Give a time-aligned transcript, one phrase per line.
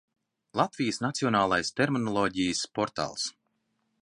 [0.59, 3.29] Latvijas Nacionālais terminoloģijas portāls